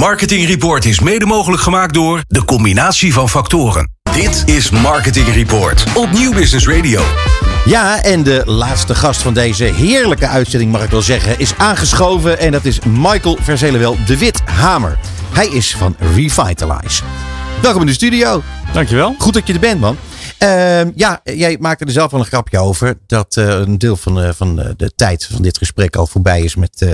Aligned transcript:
Marketing 0.00 0.46
Report 0.46 0.84
is 0.84 1.00
mede 1.00 1.26
mogelijk 1.26 1.62
gemaakt 1.62 1.94
door 1.94 2.20
de 2.28 2.44
combinatie 2.44 3.12
van 3.12 3.28
factoren. 3.28 3.90
Dit 4.12 4.42
is 4.46 4.70
Marketing 4.70 5.26
Report 5.34 5.84
op 5.94 6.10
Nieuw 6.10 6.32
Business 6.32 6.68
Radio. 6.68 7.02
Ja, 7.64 8.02
en 8.02 8.22
de 8.22 8.42
laatste 8.46 8.94
gast 8.94 9.22
van 9.22 9.34
deze 9.34 9.64
heerlijke 9.64 10.26
uitzending, 10.26 10.72
mag 10.72 10.84
ik 10.84 10.90
wel 10.90 11.02
zeggen, 11.02 11.38
is 11.38 11.54
aangeschoven. 11.56 12.38
En 12.38 12.52
dat 12.52 12.64
is 12.64 12.78
Michael 12.80 13.38
Verzelenwel 13.40 13.96
de 14.06 14.18
Wit 14.18 14.40
Hamer. 14.44 14.98
Hij 15.32 15.46
is 15.46 15.76
van 15.76 15.96
Revitalize. 16.14 17.02
Welkom 17.62 17.80
in 17.80 17.86
de 17.86 17.92
studio. 17.92 18.42
Dankjewel. 18.72 19.14
Goed 19.18 19.34
dat 19.34 19.46
je 19.46 19.52
er 19.52 19.60
bent, 19.60 19.80
man. 19.80 19.96
Uh, 20.44 20.94
ja, 20.94 21.20
jij 21.24 21.56
maakte 21.60 21.84
er 21.84 21.90
zelf 21.90 22.10
wel 22.10 22.20
een 22.20 22.26
grapje 22.26 22.58
over. 22.58 22.98
Dat 23.06 23.36
uh, 23.36 23.46
een 23.46 23.78
deel 23.78 23.96
van, 23.96 24.24
uh, 24.24 24.28
van 24.32 24.56
de 24.76 24.92
tijd 24.96 25.24
van 25.32 25.42
dit 25.42 25.58
gesprek 25.58 25.96
al 25.96 26.06
voorbij 26.06 26.42
is 26.42 26.54
met, 26.54 26.86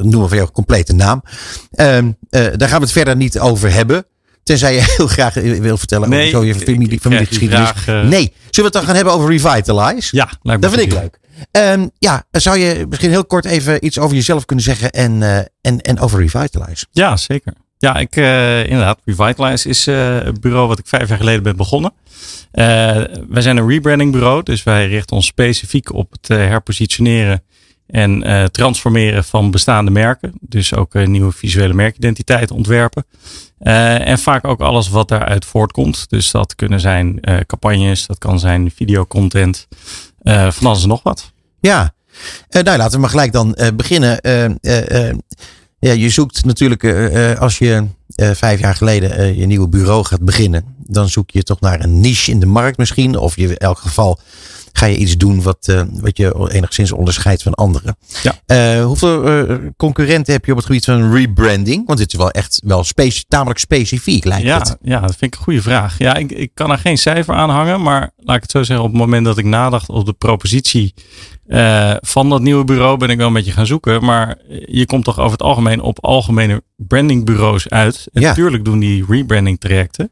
noem 0.00 0.20
maar 0.20 0.28
van 0.28 0.36
jouw 0.36 0.50
complete 0.50 0.92
naam. 0.92 1.22
Ehm, 1.70 2.10
daar 2.30 2.68
gaan 2.68 2.78
we 2.78 2.84
het 2.84 2.92
verder 2.92 3.16
niet 3.16 3.38
over 3.38 3.72
hebben. 3.72 4.06
Tenzij 4.42 4.74
je 4.74 4.84
heel 4.96 5.06
graag 5.06 5.34
wil 5.34 5.76
vertellen 5.76 6.08
nee, 6.08 6.26
over 6.26 6.30
zo 6.30 6.44
je 6.44 6.54
familie, 6.54 7.00
familiegeschiedenis. 7.00 7.70
Graag, 7.70 8.04
nee. 8.04 8.32
Zullen 8.50 8.50
we 8.50 8.62
het 8.62 8.72
dan 8.72 8.84
gaan 8.84 8.94
hebben 8.94 9.12
over 9.12 9.30
Revitalize? 9.30 10.16
Ja, 10.16 10.30
lijkt 10.42 10.62
dat 10.62 10.72
vind 10.72 10.92
ik 10.92 10.92
leuk. 10.92 11.18
Um, 11.50 11.90
ja, 11.98 12.24
zou 12.30 12.58
je 12.58 12.86
misschien 12.88 13.10
heel 13.10 13.24
kort 13.24 13.44
even 13.44 13.84
iets 13.84 13.98
over 13.98 14.16
jezelf 14.16 14.44
kunnen 14.44 14.64
zeggen 14.64 14.90
en, 14.90 15.22
en, 15.60 15.80
en 15.80 16.00
over 16.00 16.20
Revitalize? 16.20 16.86
Ja, 16.90 17.16
zeker. 17.16 17.52
Ja, 17.78 17.96
ik, 17.96 18.16
uh, 18.16 18.64
inderdaad. 18.64 18.98
Revitalize 19.04 19.68
is 19.68 19.88
uh, 19.88 20.18
het 20.18 20.40
bureau 20.40 20.68
wat 20.68 20.78
ik 20.78 20.86
vijf 20.86 21.08
jaar 21.08 21.18
geleden 21.18 21.42
ben 21.42 21.56
begonnen. 21.56 21.92
Uh, 22.52 22.64
wij 23.28 23.42
zijn 23.42 23.56
een 23.56 23.68
rebranding 23.68 24.12
bureau, 24.12 24.42
dus 24.42 24.62
wij 24.62 24.88
richten 24.88 25.16
ons 25.16 25.26
specifiek 25.26 25.92
op 25.92 26.12
het 26.12 26.28
herpositioneren 26.28 27.42
en 27.86 28.24
transformeren 28.52 29.24
van 29.24 29.50
bestaande 29.50 29.90
merken. 29.90 30.32
Dus 30.40 30.74
ook 30.74 30.94
nieuwe 30.94 31.32
visuele 31.32 31.74
merkidentiteit 31.74 32.50
ontwerpen. 32.50 33.04
en 33.58 34.18
vaak 34.18 34.44
ook 34.44 34.60
alles 34.60 34.88
wat 34.88 35.08
daaruit 35.08 35.44
voortkomt. 35.44 36.04
Dus 36.08 36.30
dat 36.30 36.54
kunnen 36.54 36.80
zijn 36.80 37.20
campagnes, 37.46 38.06
dat 38.06 38.18
kan 38.18 38.38
zijn 38.38 38.70
videocontent, 38.70 39.68
van 40.22 40.66
alles 40.66 40.82
en 40.82 40.88
nog 40.88 41.02
wat. 41.02 41.32
Ja, 41.60 41.94
nou 42.48 42.76
laten 42.76 42.92
we 42.92 42.98
maar 42.98 43.10
gelijk 43.10 43.32
dan 43.32 43.56
beginnen. 43.74 44.20
Ja, 45.78 45.92
je 45.92 46.10
zoekt 46.10 46.44
natuurlijk 46.44 46.82
uh, 46.82 47.38
als 47.38 47.58
je 47.58 47.84
uh, 48.16 48.30
vijf 48.30 48.60
jaar 48.60 48.74
geleden 48.74 49.20
uh, 49.20 49.38
je 49.38 49.46
nieuwe 49.46 49.68
bureau 49.68 50.04
gaat 50.04 50.24
beginnen. 50.24 50.64
Dan 50.86 51.08
zoek 51.08 51.30
je 51.30 51.42
toch 51.42 51.60
naar 51.60 51.80
een 51.80 52.00
niche 52.00 52.30
in 52.30 52.40
de 52.40 52.46
markt 52.46 52.78
misschien. 52.78 53.16
Of 53.16 53.36
je, 53.36 53.48
in 53.48 53.56
elk 53.56 53.78
geval 53.78 54.18
ga 54.72 54.86
je 54.86 54.96
iets 54.96 55.16
doen 55.16 55.42
wat, 55.42 55.86
wat 55.90 56.16
je 56.16 56.50
enigszins 56.52 56.92
onderscheidt 56.92 57.42
van 57.42 57.54
anderen. 57.54 57.96
Ja. 58.46 58.82
hoeveel 58.82 59.22
concurrenten 59.76 60.32
heb 60.32 60.44
je 60.44 60.50
op 60.50 60.56
het 60.56 60.66
gebied 60.66 60.84
van 60.84 61.12
rebranding? 61.12 61.86
Want 61.86 61.98
dit 61.98 62.12
is 62.12 62.18
wel 62.18 62.30
echt 62.30 62.60
wel 62.64 62.84
speci 62.84 63.24
tamelijk 63.28 63.58
specifiek 63.58 64.24
lijkt 64.24 64.46
ja, 64.46 64.58
het. 64.58 64.76
Ja, 64.82 65.00
dat 65.00 65.16
vind 65.16 65.32
ik 65.32 65.38
een 65.38 65.44
goede 65.44 65.62
vraag. 65.62 65.98
Ja, 65.98 66.14
ik, 66.14 66.32
ik 66.32 66.50
kan 66.54 66.70
er 66.70 66.78
geen 66.78 66.98
cijfer 66.98 67.34
aan 67.34 67.50
hangen. 67.50 67.82
Maar 67.82 68.10
laat 68.16 68.36
ik 68.36 68.42
het 68.42 68.50
zo 68.50 68.62
zeggen, 68.62 68.84
op 68.84 68.90
het 68.90 69.00
moment 69.00 69.24
dat 69.24 69.38
ik 69.38 69.44
nadacht 69.44 69.88
op 69.88 70.06
de 70.06 70.12
propositie 70.12 70.94
uh, 71.48 71.94
van 72.00 72.28
dat 72.28 72.40
nieuwe 72.40 72.64
bureau 72.64 72.96
ben 72.98 73.08
ik 73.10 73.16
wel 73.16 73.26
een 73.26 73.32
beetje 73.32 73.52
gaan 73.52 73.66
zoeken. 73.66 74.04
Maar 74.04 74.38
je 74.66 74.86
komt 74.86 75.04
toch 75.04 75.18
over 75.18 75.32
het 75.32 75.42
algemeen 75.42 75.80
op 75.80 76.04
algemene 76.04 76.62
brandingbureaus 76.76 77.68
uit. 77.68 78.08
En 78.12 78.20
Ja. 78.20 78.28
natuurlijk 78.28 78.64
doen 78.64 78.78
die 78.78 79.04
rebranding 79.08 79.60
trajecten. 79.60 80.10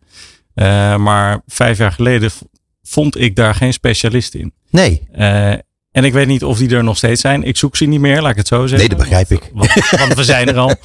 Uh, 0.54 0.96
maar 0.96 1.40
vijf 1.46 1.78
jaar 1.78 1.92
geleden 1.92 2.30
vond 2.82 3.20
ik 3.20 3.36
daar 3.36 3.54
geen 3.54 3.72
specialist 3.72 4.34
in. 4.34 4.52
Nee, 4.70 5.02
Uh, 5.18 5.50
en 5.90 6.04
ik 6.04 6.12
weet 6.12 6.26
niet 6.26 6.44
of 6.44 6.58
die 6.58 6.68
er 6.76 6.84
nog 6.84 6.96
steeds 6.96 7.20
zijn. 7.20 7.42
Ik 7.42 7.56
zoek 7.56 7.76
ze 7.76 7.84
niet 7.84 8.00
meer, 8.00 8.22
laat 8.22 8.30
ik 8.30 8.36
het 8.36 8.46
zo 8.46 8.60
zeggen. 8.66 8.78
nee, 8.78 8.88
dat 8.88 8.98
begrijp 8.98 9.30
ik. 9.30 9.50
Want, 9.52 9.74
want 9.90 10.14
we 10.14 10.24
zijn 10.24 10.48
er 10.48 10.56
al. 10.56 10.74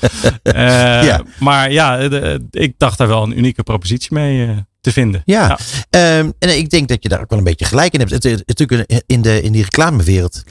Ja. 1.05 1.23
Maar 1.39 1.71
ja, 1.71 2.07
de- 2.07 2.47
ik 2.51 2.73
dacht 2.77 2.97
daar 2.97 3.07
wel 3.07 3.23
een 3.23 3.37
unieke 3.37 3.63
propositie 3.63 4.13
mee 4.13 4.65
te 4.89 4.99
vinden. 5.01 5.21
Ja. 5.25 5.59
Ehm, 5.89 6.31
en 6.39 6.57
ik 6.57 6.69
denk 6.69 6.87
dat 6.87 7.03
je 7.03 7.09
daar 7.09 7.21
ook 7.21 7.29
wel 7.29 7.37
een 7.37 7.43
beetje 7.43 7.65
gelijk 7.65 7.93
in 7.93 7.99
hebt. 7.99 8.11
Het, 8.11 8.23
het, 8.23 8.47
natuurlijk 8.47 9.03
in, 9.05 9.21
de, 9.21 9.41
in 9.41 9.51
die 9.51 9.63
reclamewereld. 9.63 10.43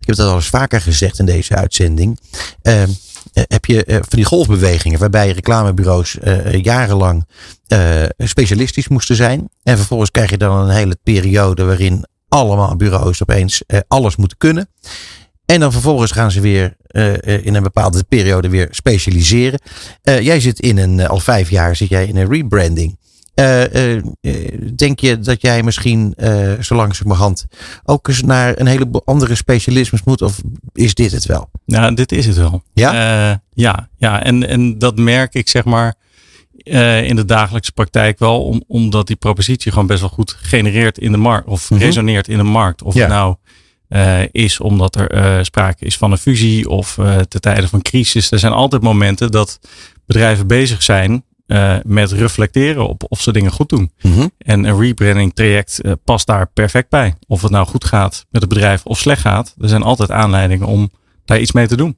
Ik 0.00 0.06
heb 0.06 0.16
dat 0.16 0.28
al 0.28 0.34
eens 0.34 0.48
vaker 0.48 0.80
gezegd 0.80 1.18
in 1.18 1.26
deze 1.26 1.54
uitzending. 1.54 2.20
Ehm, 2.62 2.90
eh, 3.32 3.42
heb 3.46 3.64
je 3.64 3.84
eh, 3.84 3.94
van 3.94 4.18
die 4.18 4.24
golfbewegingen 4.24 4.98
waarbij 4.98 5.30
reclamebureaus 5.30 6.18
eh, 6.18 6.62
jarenlang 6.62 7.26
specialistisch 8.18 8.88
moesten 8.88 9.16
zijn. 9.16 9.48
En 9.62 9.76
vervolgens 9.76 10.10
krijg 10.10 10.30
je 10.30 10.36
dan 10.36 10.56
een 10.56 10.74
hele 10.74 10.98
periode 11.02 11.64
waarin 11.64 12.06
allemaal 12.28 12.76
bureaus 12.76 13.22
opeens 13.22 13.62
alles 13.88 14.16
moeten 14.16 14.38
kunnen. 14.38 14.68
En 15.44 15.60
dan 15.60 15.72
vervolgens 15.72 16.12
gaan 16.12 16.30
ze 16.30 16.40
weer 16.40 16.76
in 17.42 17.54
een 17.54 17.62
bepaalde 17.62 18.04
periode 18.08 18.48
weer 18.48 18.68
specialiseren. 18.70 19.60
Jij 20.02 20.40
zit 20.40 20.60
in 20.60 20.78
een, 20.78 21.08
al 21.08 21.20
vijf 21.20 21.50
jaar 21.50 21.76
zit 21.76 21.88
jij 21.88 22.06
in 22.06 22.16
een 22.16 22.28
rebranding. 22.28 22.98
Eh, 23.40 23.94
eh, 23.94 24.02
eh, 24.20 24.58
denk 24.76 25.00
je 25.00 25.18
dat 25.18 25.40
jij 25.42 25.62
misschien 25.62 26.14
zo 26.60 26.74
langzamerhand 26.74 27.46
ook 27.84 28.08
eens 28.08 28.22
naar 28.22 28.58
een 28.58 28.66
heleboel 28.66 29.02
andere 29.04 29.34
specialismes 29.34 30.02
moet? 30.04 30.22
Of 30.22 30.40
is 30.72 30.94
dit 30.94 31.12
het 31.12 31.26
wel? 31.26 31.50
Nou, 31.66 31.94
dit 31.94 32.12
is 32.12 32.26
het 32.26 32.36
wel. 32.36 32.62
Ja? 32.72 33.40
Ja, 33.54 33.88
ja. 33.98 34.22
En, 34.22 34.48
en 34.48 34.78
dat 34.78 34.96
merk 34.98 35.34
ik 35.34 35.48
zeg 35.48 35.64
maar 35.64 35.94
in 37.04 37.16
de 37.16 37.24
dagelijkse 37.24 37.72
praktijk 37.72 38.18
wel. 38.18 38.44
Om, 38.44 38.64
omdat 38.66 39.06
die 39.06 39.16
propositie 39.16 39.72
gewoon 39.72 39.86
best 39.86 40.00
wel 40.00 40.08
goed 40.08 40.36
genereert 40.42 40.98
in 40.98 41.12
de 41.12 41.18
markt. 41.18 41.48
Of 41.48 41.70
Mhm. 41.70 41.80
resoneert 41.80 42.28
in 42.28 42.36
de 42.36 42.42
markt. 42.42 42.82
Of 42.82 42.94
Ja. 42.94 43.00
het 43.00 43.08
nou 43.08 43.36
is 44.30 44.60
omdat 44.60 44.96
er 44.96 45.44
sprake 45.44 45.84
is 45.84 45.96
van 45.96 46.12
een 46.12 46.18
fusie. 46.18 46.68
Of 46.68 46.94
te 47.28 47.40
tijden 47.40 47.68
van 47.68 47.82
crisis. 47.82 48.30
Er 48.30 48.38
zijn 48.38 48.52
altijd 48.52 48.82
momenten 48.82 49.30
dat 49.30 49.60
bedrijven 50.06 50.46
bezig 50.46 50.82
zijn 50.82 51.24
eh, 51.50 51.76
met 51.82 52.12
reflecteren 52.12 52.88
op 52.88 53.04
of 53.08 53.20
ze 53.20 53.32
dingen 53.32 53.52
goed 53.52 53.68
doen. 53.68 53.92
Mhm. 54.00 54.26
En 54.38 54.64
een 54.64 54.80
rebranding 54.80 55.34
traject 55.34 55.80
eh, 55.80 55.92
past 56.04 56.26
daar 56.26 56.50
perfect 56.54 56.88
bij. 56.88 57.14
Of 57.26 57.42
het 57.42 57.50
nou 57.50 57.66
goed 57.66 57.84
gaat 57.84 58.26
met 58.30 58.42
het 58.42 58.50
bedrijf 58.50 58.84
of 58.84 58.98
slecht 58.98 59.20
gaat. 59.20 59.54
Er 59.60 59.68
zijn 59.68 59.82
altijd 59.82 60.10
aanleidingen 60.10 60.66
om 60.66 60.90
daar 61.24 61.40
iets 61.40 61.52
mee 61.52 61.66
te 61.66 61.76
doen. 61.76 61.96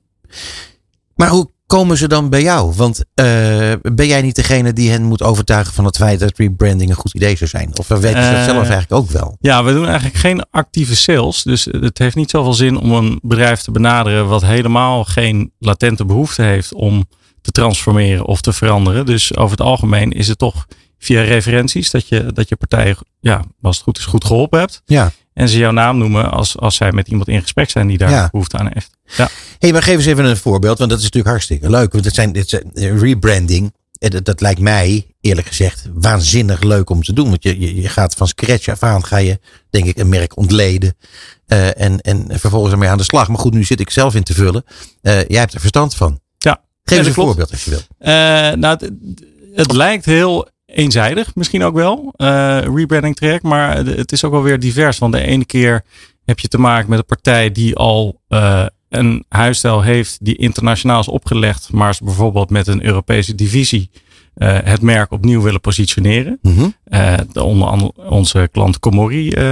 Maar 1.15 1.29
hoe 1.29 1.51
komen 1.67 1.97
ze 1.97 2.09
dan 2.09 2.29
bij 2.29 2.43
jou? 2.43 2.73
Want 2.77 3.05
eh, 3.15 3.25
ben 3.83 4.07
jij 4.07 4.23
niet 4.23 4.37
degene 4.37 4.73
die 4.73 4.91
hen 4.91 5.03
moet 5.03 5.23
overtuigen 5.23 5.75
van 5.75 5.85
het 5.85 5.97
feit 5.97 6.21
dat 6.21 6.39
rebranding 6.39 6.91
een 6.91 6.97
goed 6.97 7.15
idee 7.15 7.37
zou 7.37 7.51
zijn? 7.51 7.79
Of 7.79 7.89
weten 7.89 8.25
ze 8.25 8.33
dat 8.33 8.45
zelf 8.45 8.69
eigenlijk 8.69 8.93
ook 8.93 9.11
wel? 9.11 9.37
Ja, 9.41 9.65
we 9.65 9.73
doen 9.73 9.87
eigenlijk 9.87 10.17
geen 10.17 10.45
actieve 10.51 10.97
sales. 10.97 11.43
Dus 11.43 11.65
het 11.65 11.99
heeft 11.99 12.17
niet 12.17 12.31
zoveel 12.31 12.55
zin 12.55 12.77
om 12.79 12.93
een 12.93 13.19
bedrijf 13.23 13.61
te 13.61 13.71
benaderen 13.71 14.29
wat 14.29 14.43
helemaal 14.43 15.05
geen 15.05 15.53
latente 15.59 16.05
behoefte 16.05 16.43
heeft 16.43 16.75
om 16.75 17.07
te 17.43 17.51
transformeren 17.51 18.27
of 18.27 18.41
te 18.41 18.53
veranderen. 18.53 19.07
Dus 19.07 19.37
over 19.37 19.51
het 19.57 19.67
algemeen 19.67 20.11
is 20.13 20.29
het 20.29 20.39
toch 20.39 20.67
via 20.99 21.23
referenties 21.23 21.91
dat 21.91 22.09
je, 22.09 22.33
dat 22.33 22.49
je 22.49 22.57
partij, 22.57 22.97
ja, 23.21 23.45
als 23.63 23.75
het 23.77 23.85
goed 23.85 23.99
is, 23.99 24.05
goed 24.05 24.25
geholpen 24.25 24.59
hebt. 24.59 24.83
Ja. 24.85 25.13
En 25.35 25.49
ze 25.49 25.59
jouw 25.59 25.71
naam 25.71 25.99
noemen 25.99 26.31
als, 26.31 26.59
als 26.59 26.77
zij 26.77 26.93
met 26.93 27.09
iemand 27.09 27.29
in 27.29 27.41
gesprek 27.43 27.71
zijn 27.71 27.87
die 27.87 27.99
daar 27.99 28.11
Ja. 28.11 28.29
behoefte 28.33 28.57
aan 28.59 28.69
heeft. 28.73 28.91
Ja. 29.17 29.29
hey, 29.59 29.73
maar 29.73 29.83
geef 29.83 29.95
eens 29.97 30.07
even 30.07 30.25
een 30.25 30.37
voorbeeld, 30.37 30.79
want 30.79 30.91
dat 30.91 30.99
is 30.99 31.05
natuurlijk 31.05 31.33
hartstikke 31.33 31.71
leuk. 31.71 31.93
Want 31.93 32.05
het 32.05 32.15
zijn, 32.15 32.33
dit 32.33 32.49
zijn 32.49 32.71
eh, 32.75 33.01
rebranding. 33.01 33.73
eh, 33.99 34.11
Dat, 34.11 34.25
dat 34.25 34.41
lijkt 34.41 34.61
mij, 34.61 35.07
eerlijk 35.21 35.47
gezegd, 35.47 35.89
waanzinnig 35.95 36.63
leuk 36.63 36.91
om 36.91 37.03
te 37.03 37.13
doen. 37.13 37.29
Want 37.29 37.43
je, 37.43 37.61
je, 37.61 37.81
je 37.81 37.89
gaat 37.89 38.15
van 38.15 38.29
scratch 38.29 38.69
af 38.69 38.83
aan, 38.83 39.05
ga 39.05 39.17
je, 39.17 39.41
denk 39.71 39.85
ik, 39.87 39.99
een 39.99 40.09
merk 40.09 40.37
ontleden. 40.37 40.97
eh, 41.47 41.81
en, 41.81 42.01
en 42.01 42.27
vervolgens 42.31 42.73
ermee 42.73 42.89
aan 42.89 42.99
de 42.99 43.05
slag. 43.05 43.29
Maar 43.29 43.39
goed, 43.39 43.55
nu 43.55 43.65
zit 43.65 43.81
ik 43.81 43.91
zelf 43.91 44.15
in 44.15 44.23
te 44.23 44.35
vullen. 44.35 44.65
Jij 45.03 45.25
hebt 45.41 45.55
er 45.55 45.61
verstand 45.61 45.95
van. 45.95 46.21
Geef 46.85 46.99
eens 46.99 47.07
een 47.07 47.13
klopt. 47.13 47.29
voorbeeld 47.29 47.51
als 47.51 47.65
je 47.65 47.71
wil. 47.71 47.81
Eh, 47.99 48.13
nou, 48.57 48.77
het, 48.79 48.91
het 49.55 49.73
lijkt 49.73 50.05
heel 50.05 50.49
eenzijdig, 50.67 51.35
misschien 51.35 51.63
ook 51.63 51.75
wel, 51.75 52.15
eh, 52.17 52.59
rebranding 52.75 53.17
traject, 53.17 53.43
maar 53.43 53.77
het 53.77 54.13
is 54.13 54.25
ook 54.25 54.33
wel 54.33 54.43
weer 54.43 54.59
divers. 54.59 54.99
Want 54.99 55.13
de 55.13 55.21
ene 55.21 55.45
keer 55.45 55.85
heb 56.25 56.39
je 56.39 56.49
te 56.49 56.59
maken 56.59 56.91
met 56.91 56.99
een 56.99 57.05
partij 57.05 57.53
die 57.53 57.77
al 57.77 58.21
eh, 58.29 58.67
een 58.89 59.25
huisstijl 59.29 59.83
heeft 59.83 60.25
die 60.25 60.37
internationaal 60.37 61.01
is 61.01 61.09
opgelegd, 61.09 61.73
maar 61.73 61.99
bijvoorbeeld 62.05 62.51
met 62.51 62.67
een 62.67 62.85
Europese 62.85 63.35
divisie 63.35 63.91
eh, 64.35 64.59
het 64.65 64.81
merk 64.81 65.11
opnieuw 65.11 65.43
willen 65.43 65.61
positioneren. 65.61 66.39
De- 67.33 67.43
onder 67.43 67.69
andere 67.69 67.93
onze 67.97 68.49
klant 68.53 68.79
Comori 68.79 69.31
eh, 69.31 69.43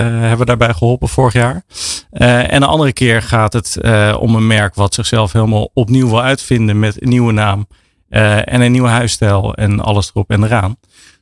hebben 0.00 0.38
we 0.38 0.44
daarbij 0.44 0.72
geholpen 0.74 1.08
vorig 1.08 1.32
jaar. 1.32 1.62
En 2.10 2.60
de 2.60 2.66
andere 2.66 2.92
keer 2.92 3.22
gaat 3.22 3.52
het 3.52 3.78
om 4.18 4.34
een 4.34 4.46
merk 4.46 4.74
wat 4.74 4.94
zichzelf 4.94 5.32
helemaal 5.32 5.70
opnieuw 5.74 6.08
wil 6.08 6.22
uitvinden 6.22 6.78
met 6.78 7.02
een 7.02 7.08
nieuwe 7.08 7.32
naam 7.32 7.66
en 8.08 8.60
een 8.60 8.72
nieuwe 8.72 8.88
huisstijl 8.88 9.54
en 9.54 9.80
alles 9.80 10.08
erop 10.08 10.30
en 10.30 10.44
eraan. 10.44 10.76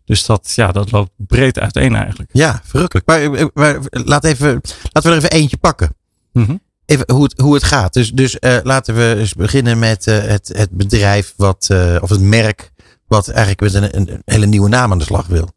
Dus 0.05 0.27
dat, 0.27 0.53
ja, 0.55 0.73
dat 0.73 0.91
loopt 0.93 1.11
breed 1.17 1.59
uiteen 1.59 1.95
eigenlijk. 1.97 2.31
Ja, 2.33 2.61
verrukkelijk. 2.65 3.07
Maar, 3.07 3.49
maar 3.55 3.79
laat 3.91 4.25
even, 4.25 4.61
laten 4.93 5.11
we 5.11 5.17
er 5.17 5.17
even 5.17 5.31
eentje 5.31 5.57
pakken. 5.57 5.97
Mhm. 6.33 6.57
Even 6.87 7.13
hoe 7.13 7.23
het, 7.23 7.41
hoe 7.41 7.55
het 7.55 7.63
gaat. 7.65 7.93
Dus, 7.93 8.11
dus 8.11 8.37
laten 8.63 8.95
we 8.95 9.15
eens 9.19 9.35
beginnen 9.35 9.79
met 9.79 10.05
het, 10.05 10.53
het 10.57 10.71
bedrijf 10.71 11.35
wat, 11.37 11.69
of 12.01 12.09
het 12.09 12.21
merk 12.21 12.73
wat 13.15 13.29
eigenlijk 13.29 13.61
met 13.61 13.75
een, 13.75 14.11
een, 14.13 14.23
hele 14.25 14.47
nieuwe 14.47 14.69
naam 14.69 14.93
aan 14.93 14.99
de 14.99 15.05
slag 15.05 15.27
wil. 15.27 15.49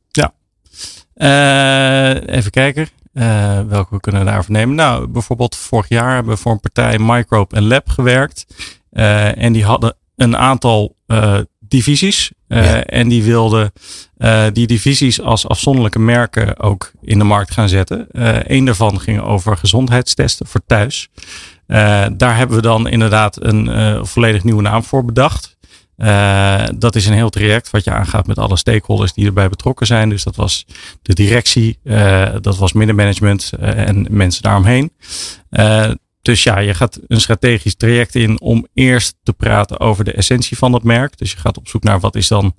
Eh, 1.18 2.36
even 2.36 2.52
kijken. 2.52 2.88
Eh, 3.14 3.60
welke 3.68 4.00
kunnen 4.00 4.26
we 4.26 4.32
daarvoor 4.32 4.54
nemen? 4.54 4.76
Nou, 4.76 5.08
bijvoorbeeld 5.08 5.56
vorig 5.56 5.90
jaar 5.90 6.14
hebben 6.14 6.34
we 6.34 6.42
voor 6.42 6.52
een 6.52 6.60
partij 6.60 7.00
Microbe 7.00 7.56
en 7.56 7.68
Lab 7.68 7.90
gewerkt. 7.90 8.46
Eh, 8.90 9.44
en 9.44 9.54
die 9.54 9.66
hadden 9.66 9.96
een 10.16 10.38
aantal 10.38 10.96
divisies. 11.60 12.32
Ja. 12.48 12.84
En 12.84 13.08
die 13.08 13.24
wilden 13.24 13.72
die 14.54 14.68
divisies 14.68 15.22
als 15.22 15.48
afzonderlijke 15.48 16.00
merken 16.00 16.60
ook 16.60 16.92
in 17.02 17.18
de 17.18 17.24
markt 17.24 17.52
gaan 17.52 17.70
zetten. 17.70 18.08
Eén 18.52 18.66
daarvan 18.66 19.00
ging 19.00 19.22
over 19.22 19.58
gezondheidstesten 19.58 20.48
voor 20.48 20.62
thuis. 20.66 21.10
Daar 22.18 22.38
hebben 22.38 22.56
we 22.56 22.62
dan 22.62 22.88
inderdaad 22.88 23.44
een 23.44 24.06
volledig 24.06 24.44
nieuwe 24.44 24.62
naam 24.62 24.84
voor 24.84 25.06
bedacht. 25.06 25.57
Uh, 25.98 26.64
dat 26.76 26.96
is 26.96 27.06
een 27.06 27.14
heel 27.14 27.30
traject 27.30 27.70
wat 27.70 27.84
je 27.84 27.92
aangaat 27.92 28.28
met 28.28 28.38
alle 28.38 28.58
stakeholders 28.58 29.14
die 29.14 29.26
erbij 29.26 29.50
betrokken 29.50 29.88
zijn. 29.88 30.10
Dus 30.10 30.24
dat 30.24 30.36
was 30.36 30.66
de 31.02 31.14
directie, 31.14 31.80
uh, 31.84 32.30
dat 32.42 32.58
was 32.58 32.74
middenmanagement 32.74 33.52
uh, 33.60 33.88
en 33.88 34.08
mensen 34.10 34.44
daaromheen. 34.44 34.92
dus 36.22 36.44
ja, 36.44 36.60
je 36.60 36.74
gaat 36.74 37.00
een 37.08 37.22
strategisch 37.22 37.76
traject 37.76 38.16
in 38.16 38.42
om 38.42 38.68
eerst 38.74 39.16
te 39.24 39.34
praten 39.34 39.80
over 39.80 40.04
de 40.04 40.12
essentie 40.12 40.58
van 40.58 40.74
het 40.74 40.84
merk. 40.84 41.18
Dus 41.18 41.32
je 41.32 41.38
gaat 41.38 41.58
op 41.58 41.68
zoek 41.68 41.84
naar 41.84 42.00
wat 42.00 42.16
is 42.16 42.28
dan 42.28 42.56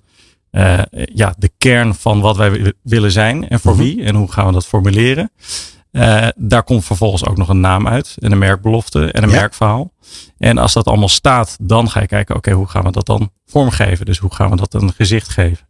ja, 1.14 1.34
de 1.38 1.50
kern 1.58 1.94
van 1.94 2.20
wat 2.20 2.36
wij 2.36 2.72
willen 2.82 3.12
zijn 3.12 3.48
en 3.48 3.60
voor 3.60 3.74
Mhm. 3.74 3.82
wie 3.82 4.02
en 4.02 4.14
hoe 4.14 4.32
gaan 4.32 4.46
we 4.46 4.52
dat 4.52 4.66
formuleren. 4.66 5.30
Uh, 5.98 6.28
daar 6.36 6.62
komt 6.62 6.84
vervolgens 6.84 7.24
ook 7.26 7.36
nog 7.36 7.48
een 7.48 7.60
naam 7.60 7.88
uit 7.88 8.16
en 8.18 8.32
een 8.32 8.38
merkbelofte 8.38 9.12
en 9.12 9.22
een 9.22 9.30
Ja. 9.30 9.36
merkverhaal. 9.36 9.92
En 10.38 10.58
als 10.58 10.72
dat 10.72 10.86
allemaal 10.86 11.08
staat, 11.08 11.56
dan 11.60 11.90
ga 11.90 12.00
je 12.00 12.06
kijken, 12.06 12.36
oké, 12.36 12.50
hoe 12.52 12.66
gaan 12.68 12.84
we 12.84 12.90
dat 12.90 13.06
dan 13.06 13.30
vormgeven? 13.46 14.06
Dus 14.06 14.18
hoe 14.18 14.34
gaan 14.34 14.50
we 14.50 14.56
dat 14.56 14.74
een 14.74 14.92
gezicht 14.92 15.28
geven? 15.28 15.66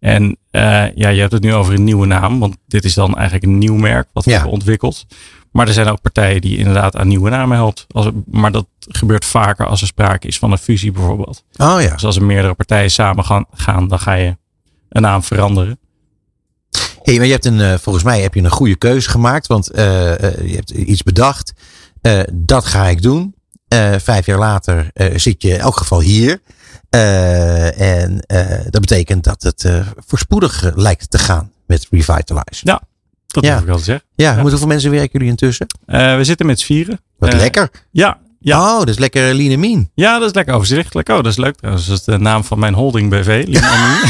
En 0.00 0.24
uh, 0.24 0.32
ja, 0.94 1.08
je 1.08 1.20
hebt 1.20 1.32
het 1.32 1.42
nu 1.42 1.54
over 1.54 1.74
een 1.74 1.84
nieuwe 1.84 2.06
naam, 2.06 2.38
want 2.38 2.56
dit 2.66 2.84
is 2.84 2.94
dan 2.94 3.14
eigenlijk 3.14 3.44
een 3.44 3.58
nieuw 3.58 3.74
merk 3.76 4.08
wat 4.12 4.24
we 4.24 4.30
Ja. 4.30 4.36
hebben 4.36 4.54
ontwikkeld. 4.54 5.06
Maar 5.52 5.66
er 5.66 5.72
zijn 5.72 5.88
ook 5.88 6.00
partijen 6.00 6.40
die 6.40 6.56
inderdaad 6.56 6.96
aan 6.96 7.08
nieuwe 7.08 7.30
namen 7.30 7.56
helpt. 7.56 7.86
Als, 7.90 8.08
maar 8.30 8.52
dat 8.52 8.66
gebeurt 8.78 9.24
vaker 9.24 9.66
als 9.66 9.80
er 9.80 9.86
sprake 9.86 10.26
is 10.26 10.38
van 10.38 10.52
een 10.52 10.58
fusie 10.58 10.92
bijvoorbeeld. 10.92 11.44
Oh 11.56 11.76
ja. 11.80 11.92
Dus 11.92 12.04
als 12.04 12.16
er 12.16 12.24
meerdere 12.24 12.54
partijen 12.54 12.90
samen 12.90 13.24
gaan, 13.24 13.44
gaan 13.52 13.88
dan 13.88 13.98
ga 13.98 14.12
je 14.12 14.36
een 14.88 15.02
naam 15.02 15.22
veranderen. 15.22 15.78
Hey, 17.02 17.16
maar 17.16 17.26
je 17.26 17.32
hebt 17.32 17.44
een, 17.44 17.58
uh, 17.58 17.74
volgens 17.74 18.04
mij 18.04 18.20
heb 18.20 18.34
je 18.34 18.42
een 18.42 18.50
goede 18.50 18.76
keuze 18.76 19.10
gemaakt. 19.10 19.46
Want 19.46 19.74
uh, 19.76 19.84
uh, 20.10 20.16
je 20.48 20.54
hebt 20.54 20.70
iets 20.70 21.02
bedacht. 21.02 21.52
dat 22.32 22.64
ga 22.64 22.86
ik 22.88 23.02
doen. 23.02 23.34
vijf 23.98 24.26
jaar 24.26 24.38
later 24.38 24.90
zit 25.16 25.42
je 25.42 25.48
in 25.50 25.58
elk 25.60 25.76
geval 25.76 26.00
hier. 26.00 26.40
en 26.90 28.24
dat 28.70 28.80
betekent 28.80 29.24
dat 29.24 29.42
het 29.42 29.68
voorspoedig 30.06 30.72
lijkt 30.74 31.10
te 31.10 31.18
gaan 31.18 31.52
met 31.66 31.86
Revitalize. 31.90 32.60
Ja, 32.60 32.82
dat 33.26 33.44
Ja. 33.44 33.58
ik 33.58 33.64
wel 33.64 33.76
te 33.76 33.84
zeggen. 33.84 34.06
Ja, 34.14 34.34
met 34.34 34.50
hoeveel 34.50 34.66
mensen 34.66 34.90
werken 34.90 35.10
jullie 35.12 35.28
intussen? 35.28 35.66
We 35.86 36.18
zitten 36.22 36.46
met 36.46 36.62
vieren. 36.62 37.00
Wat 37.18 37.32
lekker. 37.32 37.70
Ja, 37.90 38.18
ja. 38.40 38.72
Oh, 38.72 38.78
dat 38.78 38.88
is 38.88 38.98
lekker 38.98 39.58
mean. 39.58 39.90
ja, 39.94 40.18
dat 40.18 40.28
is 40.28 40.34
lekker 40.34 40.54
overzichtelijk. 40.54 41.08
Oh, 41.08 41.16
dat 41.16 41.26
is 41.26 41.36
leuk. 41.36 41.56
trouwens. 41.56 41.86
Dat 41.86 41.98
is 41.98 42.04
de 42.04 42.18
naam 42.18 42.44
van 42.44 42.58
mijn 42.58 42.74
holding 42.74 43.10
BV. 43.10 43.44
Lean 43.46 44.00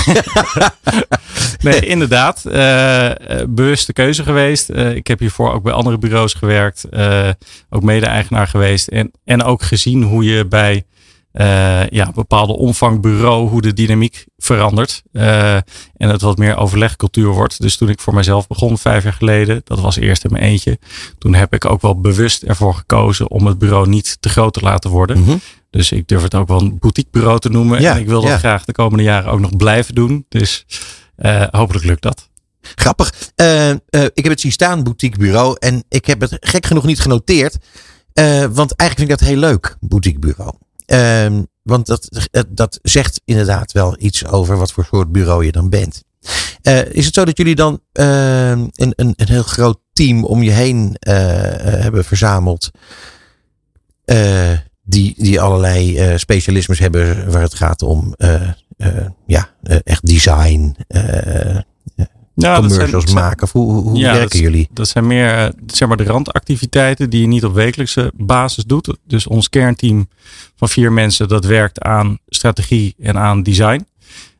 nee, 1.72 1.80
inderdaad. 1.80 2.42
Uh, 2.46 3.10
bewuste 3.48 3.92
keuze 3.92 4.22
geweest. 4.22 4.70
Uh, 4.70 4.94
ik 4.94 5.06
heb 5.06 5.18
hiervoor 5.18 5.52
ook 5.52 5.62
bij 5.62 5.72
andere 5.72 5.98
bureaus 5.98 6.34
gewerkt. 6.34 6.84
Uh, 6.90 7.28
ook 7.70 7.82
mede-eigenaar 7.82 8.46
geweest. 8.46 8.88
En, 8.88 9.10
en 9.24 9.42
ook 9.42 9.62
gezien 9.62 10.02
hoe 10.02 10.24
je 10.24 10.46
bij 10.46 10.84
uh, 11.32 11.86
ja, 11.86 12.12
bepaalde 12.14 12.56
omvang 12.56 13.00
bureau, 13.00 13.48
hoe 13.48 13.62
de 13.62 13.72
dynamiek 13.72 14.26
verandert. 14.38 15.02
Uh, 15.12 15.54
en 15.54 15.62
het 15.96 16.20
wat 16.20 16.38
meer 16.38 16.56
overlegcultuur 16.56 17.28
wordt. 17.28 17.60
Dus 17.60 17.76
toen 17.76 17.88
ik 17.88 18.00
voor 18.00 18.14
mezelf 18.14 18.46
begon, 18.46 18.78
vijf 18.78 19.02
jaar 19.02 19.12
geleden, 19.12 19.60
dat 19.64 19.80
was 19.80 19.96
eerst 19.96 20.24
in 20.24 20.32
mijn 20.32 20.44
eentje. 20.44 20.78
Toen 21.18 21.34
heb 21.34 21.54
ik 21.54 21.64
ook 21.64 21.82
wel 21.82 22.00
bewust 22.00 22.42
ervoor 22.42 22.74
gekozen 22.74 23.30
om 23.30 23.46
het 23.46 23.58
bureau 23.58 23.88
niet 23.88 24.16
te 24.20 24.28
groot 24.28 24.52
te 24.52 24.60
laten 24.60 24.90
worden. 24.90 25.20
Mhm. 25.20 25.36
Dus 25.70 25.92
ik 25.92 26.08
durf 26.08 26.22
het 26.22 26.34
ook 26.34 26.48
wel 26.48 26.60
een 26.60 26.78
boutiquebureau 26.78 27.38
te 27.38 27.48
noemen. 27.48 27.80
Ja, 27.80 27.94
en 27.94 28.00
ik 28.00 28.06
wil 28.06 28.20
dat 28.20 28.30
ja. 28.30 28.38
graag 28.38 28.64
de 28.64 28.72
komende 28.72 29.04
jaren 29.04 29.32
ook 29.32 29.40
nog 29.40 29.56
blijven 29.56 29.94
doen. 29.94 30.24
Dus 30.28 30.66
uh, 31.18 31.44
hopelijk 31.50 31.84
lukt 31.84 32.02
dat. 32.02 32.28
Grappig. 32.60 33.14
Ik 33.90 34.24
heb 34.24 34.28
het 34.28 34.40
zien 34.40 34.52
staan, 34.52 34.82
boutique 34.82 35.18
bureau. 35.18 35.56
En 35.58 35.84
ik 35.88 36.06
heb 36.06 36.20
het 36.20 36.36
gek 36.40 36.66
genoeg 36.66 36.84
niet 36.84 37.00
genoteerd. 37.00 37.58
Want 38.52 38.76
eigenlijk 38.76 38.94
vind 38.96 39.00
ik 39.00 39.18
dat 39.18 39.20
heel 39.20 39.36
leuk, 39.36 39.76
boutique 39.80 40.18
bureau. 40.18 40.54
Um, 40.92 41.46
want 41.62 41.86
dat, 41.86 42.28
dat 42.48 42.78
zegt 42.82 43.20
inderdaad 43.24 43.72
wel 43.72 43.96
iets 43.98 44.26
over 44.26 44.56
wat 44.56 44.72
voor 44.72 44.84
soort 44.84 45.12
bureau 45.12 45.44
je 45.44 45.52
dan 45.52 45.68
bent. 45.68 46.02
Uh, 46.62 46.84
is 46.84 47.04
het 47.04 47.14
zo 47.14 47.24
dat 47.24 47.36
jullie 47.36 47.54
dan 47.54 47.80
uh, 47.92 48.50
een, 48.50 48.72
een, 48.74 49.12
een 49.16 49.28
heel 49.28 49.42
groot 49.42 49.78
team 49.92 50.24
om 50.24 50.42
je 50.42 50.50
heen 50.50 50.96
uh, 51.08 51.14
hebben 51.82 52.04
verzameld? 52.04 52.70
die, 54.82 55.14
die 55.16 55.40
allerlei 55.40 56.18
specialismes 56.18 56.78
hebben 56.78 57.30
waar 57.30 57.42
het 57.42 57.54
gaat 57.54 57.82
om 57.82 58.14
ja, 59.26 59.54
echt 59.84 60.06
design, 60.06 60.76
ja, 62.42 62.54
commercials 62.54 62.90
dat 62.90 63.10
zijn, 63.10 63.24
maken? 63.24 63.42
Of 63.42 63.52
hoe, 63.52 63.72
hoe 63.72 63.98
ja, 63.98 64.12
werken 64.12 64.30
dat, 64.30 64.38
jullie? 64.38 64.68
Dat 64.72 64.88
zijn 64.88 65.06
meer 65.06 65.38
uh, 65.38 65.48
zeg 65.66 65.88
maar 65.88 65.96
de 65.96 66.04
randactiviteiten 66.04 67.10
die 67.10 67.20
je 67.20 67.26
niet 67.26 67.44
op 67.44 67.54
wekelijkse 67.54 68.12
basis 68.14 68.64
doet. 68.64 68.96
Dus 69.06 69.26
ons 69.26 69.48
kernteam 69.48 70.08
van 70.56 70.68
vier 70.68 70.92
mensen 70.92 71.28
dat 71.28 71.44
werkt 71.44 71.80
aan 71.80 72.18
strategie 72.28 72.94
en 72.98 73.18
aan 73.18 73.42
design. 73.42 73.86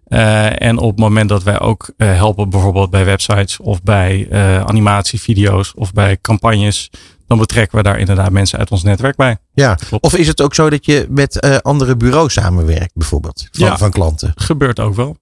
Uh, 0.08 0.62
en 0.62 0.78
op 0.78 0.90
het 0.90 0.98
moment 0.98 1.28
dat 1.28 1.42
wij 1.42 1.60
ook 1.60 1.92
uh, 1.96 2.14
helpen, 2.14 2.50
bijvoorbeeld 2.50 2.90
bij 2.90 3.04
websites 3.04 3.60
of 3.60 3.82
bij 3.82 4.28
animatievideo's 4.66 5.72
of 5.76 5.92
bij 5.92 6.18
campagnes, 6.20 6.90
dan 7.26 7.38
betrekken 7.38 7.76
we 7.76 7.82
daar 7.84 7.98
inderdaad 7.98 8.30
mensen 8.30 8.58
uit 8.58 8.70
ons 8.70 8.82
netwerk 8.82 9.16
bij. 9.16 9.36
Ja, 9.52 9.74
Klopt. 9.74 10.04
of 10.04 10.16
is 10.16 10.26
het 10.26 10.40
ook 10.40 10.54
zo 10.54 10.70
dat 10.70 10.86
je 10.86 11.06
met 11.10 11.62
andere 11.62 11.96
bureaus 11.96 12.32
samenwerkt, 12.32 12.94
bijvoorbeeld, 12.94 13.48
van, 13.52 13.66
ja, 13.66 13.78
van 13.78 13.90
klanten? 13.90 14.32
Gebeurt 14.34 14.80
ook 14.80 14.94
wel. 14.94 15.16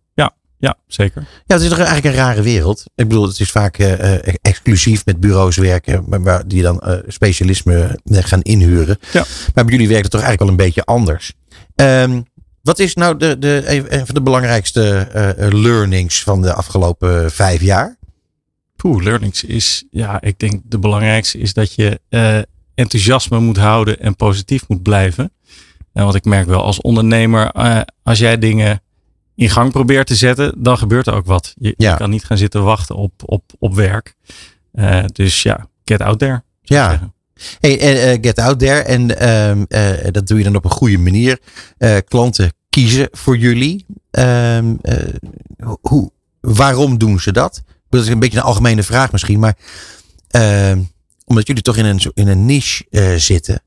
Ja, 0.60 0.76
zeker. 0.86 1.22
Ja, 1.46 1.54
het 1.54 1.62
is 1.62 1.68
toch 1.68 1.78
eigenlijk 1.78 2.06
een 2.06 2.22
rare 2.22 2.42
wereld. 2.42 2.84
Ik 2.94 3.08
bedoel, 3.08 3.28
het 3.28 3.40
is 3.40 3.50
vaak 3.50 3.78
uh, 3.78 4.36
exclusief 4.42 5.04
met 5.04 5.20
bureaus 5.20 5.56
werken, 5.56 6.04
maar 6.08 6.22
waar 6.22 6.48
die 6.48 6.62
dan 6.62 6.82
uh, 6.84 6.94
specialisme 7.06 7.98
gaan 8.04 8.42
inhuren. 8.42 8.98
Ja. 9.12 9.24
Maar 9.54 9.64
bij 9.64 9.72
jullie 9.74 9.88
werkt 9.88 10.02
het 10.02 10.12
toch 10.12 10.20
eigenlijk 10.22 10.40
wel 10.40 10.48
een 10.48 10.66
beetje 10.66 10.84
anders. 10.84 11.32
Um, 11.74 12.24
wat 12.62 12.78
is 12.78 12.94
nou 12.94 13.16
de, 13.16 13.38
de, 13.38 13.62
een 13.88 14.06
van 14.06 14.14
de 14.14 14.22
belangrijkste 14.22 15.08
uh, 15.38 15.60
learnings 15.62 16.22
van 16.22 16.42
de 16.42 16.52
afgelopen 16.52 17.30
vijf 17.30 17.60
jaar? 17.60 17.96
Poeh, 18.76 19.02
learnings 19.02 19.44
is, 19.44 19.84
ja, 19.90 20.20
ik 20.20 20.38
denk 20.38 20.60
de 20.64 20.78
belangrijkste 20.78 21.38
is 21.38 21.52
dat 21.52 21.74
je 21.74 22.00
enthousiasme 22.74 23.40
moet 23.40 23.56
houden 23.56 24.00
en 24.00 24.16
positief 24.16 24.68
moet 24.68 24.82
blijven. 24.82 25.32
En 25.92 26.02
want 26.02 26.14
ik 26.14 26.24
merk 26.24 26.46
wel 26.46 26.62
als 26.62 26.80
ondernemer, 26.80 27.52
als 28.02 28.18
jij 28.18 28.38
dingen 28.38 28.82
in 29.38 29.50
gang 29.50 29.72
probeert 29.72 30.06
te 30.06 30.14
zetten, 30.14 30.54
dan 30.56 30.78
gebeurt 30.78 31.06
er 31.06 31.14
ook 31.14 31.26
wat. 31.26 31.54
Je, 31.58 31.74
ja. 31.76 31.90
je 31.90 31.96
kan 31.96 32.10
niet 32.10 32.24
gaan 32.24 32.38
zitten 32.38 32.64
wachten 32.64 32.96
op, 32.96 33.12
op, 33.24 33.52
op 33.58 33.74
werk. 33.74 34.14
Uh, 34.74 35.04
dus 35.12 35.42
ja, 35.42 35.68
get 35.84 36.00
out 36.00 36.18
there. 36.18 36.42
Ja. 36.62 37.12
Hey, 37.60 38.12
uh, 38.12 38.18
get 38.20 38.38
out 38.38 38.58
there. 38.58 38.80
En 38.80 39.10
uh, 39.70 40.10
dat 40.10 40.26
doe 40.26 40.38
je 40.38 40.44
dan 40.44 40.56
op 40.56 40.64
een 40.64 40.70
goede 40.70 40.98
manier. 40.98 41.38
klanten 42.08 42.52
kiezen 42.68 43.08
voor 43.10 43.36
jullie. 43.36 43.86
Ehm, 44.10 44.74
hoe, 45.80 46.10
waarom 46.40 46.98
doen 46.98 47.20
ze 47.20 47.32
dat? 47.32 47.62
Dat 47.88 48.02
is 48.02 48.08
een 48.08 48.18
beetje 48.18 48.38
een 48.38 48.44
algemene 48.44 48.82
vraag 48.82 49.12
misschien. 49.12 49.38
Maar 49.38 49.56
ehm, 50.28 50.80
omdat 51.24 51.46
jullie 51.46 51.62
toch 51.62 51.76
in 51.76 51.84
een, 51.84 52.00
in 52.14 52.28
een 52.28 52.46
niche 52.46 52.84
zitten. 53.16 53.62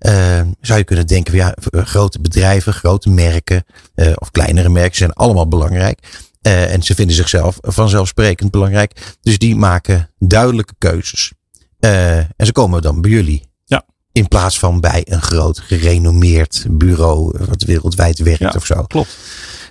Uh, 0.00 0.40
zou 0.60 0.78
je 0.78 0.84
kunnen 0.84 1.06
denken 1.06 1.36
van 1.36 1.40
ja, 1.40 1.54
grote 1.84 2.20
bedrijven, 2.20 2.72
grote 2.72 3.10
merken 3.10 3.64
uh, 3.94 4.12
of 4.14 4.30
kleinere 4.30 4.68
merken 4.68 4.96
zijn 4.96 5.12
allemaal 5.12 5.48
belangrijk. 5.48 5.98
Uh, 6.42 6.72
en 6.72 6.82
ze 6.82 6.94
vinden 6.94 7.16
zichzelf 7.16 7.56
vanzelfsprekend 7.60 8.50
belangrijk. 8.50 9.16
Dus 9.20 9.38
die 9.38 9.56
maken 9.56 10.10
duidelijke 10.18 10.74
keuzes. 10.78 11.32
en 11.80 12.46
ze 12.46 12.52
komen 12.52 12.82
dan 12.82 13.00
bij 13.00 13.10
jullie. 13.10 13.46
Ja. 13.64 13.84
In 14.12 14.28
plaats 14.28 14.58
van 14.58 14.80
bij 14.80 15.02
een 15.08 15.22
groot 15.22 15.58
gerenommeerd 15.58 16.66
bureau 16.70 17.38
wat 17.46 17.62
wereldwijd 17.62 18.18
werkt 18.18 18.38
ja, 18.38 18.52
of 18.56 18.66
zo. 18.66 18.82
Klopt. 18.82 19.16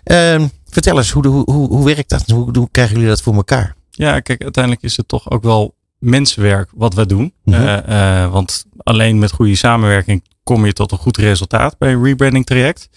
Ehm, 0.04 0.48
vertel 0.66 0.98
eens, 0.98 1.12
hoe, 1.12 1.28
hoe, 1.28 1.52
hoe, 1.52 1.68
hoe 1.68 1.86
werkt 1.86 2.10
dat? 2.10 2.24
Hoe, 2.26 2.58
hoe 2.58 2.70
krijgen 2.72 2.96
jullie 2.96 3.10
dat 3.10 3.22
voor 3.22 3.36
elkaar? 3.36 3.76
Ja, 3.90 4.20
kijk, 4.20 4.44
uiteindelijk 4.44 4.84
is 4.84 4.98
het 4.98 5.08
toch 5.08 5.32
ook 5.32 5.44
wel 5.44 5.76
mensenwerk 6.00 6.70
wat 6.76 6.94
we 6.94 7.06
doen. 7.06 7.34
Mhm. 7.44 7.62
Uh, 7.62 7.78
uh, 7.90 8.32
want 8.32 8.66
alleen 8.78 9.20
met 9.20 9.32
goede 9.32 9.56
samenwerking 9.56 10.24
kom 10.44 10.66
je 10.66 10.74
tot 10.74 10.92
een 10.92 10.98
goed 10.98 11.18
resultaat 11.18 11.78
bij 11.78 11.92
een 11.92 12.04
rebranding 12.04 12.46
traject. 12.46 12.90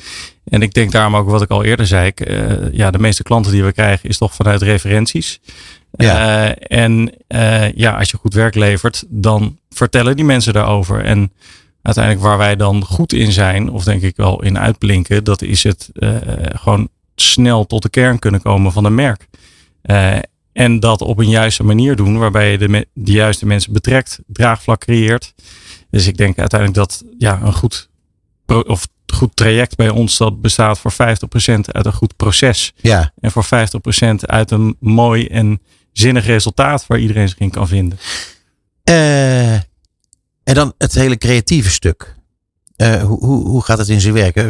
En 0.45 0.62
ik 0.62 0.75
denk 0.75 0.92
daarom 0.92 1.16
ook 1.16 1.28
wat 1.28 1.42
ik 1.42 1.50
al 1.50 1.64
eerder 1.64 1.87
zei. 1.87 2.12
Uh, 2.14 2.73
ja, 2.73 2.90
de 2.90 2.99
meeste 2.99 3.23
klanten 3.23 3.52
die 3.52 3.64
we 3.64 3.73
krijgen 3.73 4.09
is 4.09 4.19
toch 4.19 4.35
vanuit 4.35 4.62
referenties. 4.62 5.40
Ja. 5.92 6.54
en 6.54 7.12
ja, 7.75 7.99
als 7.99 8.11
je 8.11 8.16
goed 8.16 8.35
werk 8.35 8.54
levert, 8.54 9.04
dan 9.09 9.59
vertellen 9.71 10.16
die 10.16 10.25
mensen 10.25 10.52
daarover. 10.52 11.04
En 11.04 11.33
uiteindelijk 11.83 12.25
waar 12.25 12.38
wij 12.38 12.57
dan 12.57 12.85
goed 12.85 13.12
in 13.12 13.33
zijn, 13.33 13.71
of 13.71 13.85
denk 13.85 14.02
ik 14.02 14.16
wel 14.16 14.42
in 14.42 14.59
uitblinken, 14.59 15.25
dat 15.25 15.42
is 15.42 15.62
het 15.62 15.90
gewoon 16.54 16.88
snel 17.14 17.66
tot 17.66 17.83
de 17.83 17.88
kern 17.88 18.19
kunnen 18.19 18.42
komen 18.42 18.73
van 18.73 18.85
een 18.85 18.95
merk. 18.95 19.28
En 20.52 20.80
dat 20.80 21.00
op 21.00 21.19
een 21.19 21.28
juiste 21.28 21.62
manier 21.62 21.97
doen, 21.97 22.19
waarbij 22.19 22.50
je 22.50 22.59
de, 22.59 22.87
de 22.92 23.12
juiste 23.12 23.47
mensen 23.47 23.73
betrekt, 23.73 24.19
draagvlak 24.26 24.80
creëert. 24.80 25.35
Dus 25.90 26.07
ik 26.07 26.16
denk 26.16 26.38
uiteindelijk 26.38 26.78
dat 26.78 27.04
ja, 27.19 27.40
een 27.42 27.52
goed 27.52 27.88
of 28.47 28.88
goed 29.07 29.37
traject 29.37 29.76
bij 29.76 29.88
ons 29.88 30.16
dat 30.16 30.40
bestaat 30.40 30.78
voor 30.78 30.92
50% 30.92 30.97
uit 31.62 31.87
een 31.87 31.92
goed 31.92 32.16
proces. 32.16 32.73
Ja. 32.76 33.12
En 33.21 33.30
voor 33.30 33.45
50% 33.45 33.49
uit 34.21 34.50
een 34.50 34.76
mooi 34.80 35.26
en 35.26 35.61
zinnig 35.92 36.26
resultaat 36.26 36.87
waar 36.87 36.99
iedereen 36.99 37.28
zich 37.28 37.38
in 37.38 37.50
kan 37.50 37.69
vinden. 37.69 37.99
Uh, 38.85 39.54
en 40.42 40.54
dan 40.54 40.75
het 40.78 40.95
hele 40.95 41.16
creatieve 41.16 41.71
stuk. 41.71 42.19
Uh, 42.76 43.02
hoe, 43.02 43.25
hoe, 43.25 43.49
hoe 43.49 43.62
gaat 43.64 43.78
het 43.78 43.88
in 43.88 44.00
zijn 44.00 44.14
werk? 44.14 44.45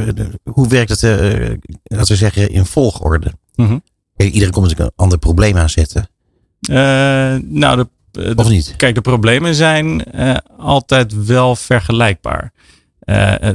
hoe 0.45 0.69
werkt 0.69 0.91
het, 0.91 1.03
uh, 1.03 1.57
laten 1.83 2.13
we 2.13 2.17
zeggen, 2.17 2.51
in 2.51 2.67
volgorde? 2.67 3.33
Mm 3.55 3.67
-hmm. 3.67 3.83
Iedereen 4.25 4.51
komt 4.51 4.67
natuurlijk 4.67 4.91
een 4.97 5.03
ander 5.05 5.19
probleem 5.19 5.57
aanzetten. 5.57 6.09
nou, 6.61 7.77
de, 7.77 7.89
de, 8.11 8.33
of 8.37 8.49
niet? 8.49 8.75
Kijk, 8.77 8.95
de 8.95 9.01
problemen 9.01 9.55
zijn 9.55 10.05
altijd 10.59 11.25
wel 11.27 11.57
vergelijkbaar. 11.57 12.53